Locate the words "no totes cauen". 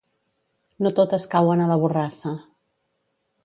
0.85-1.63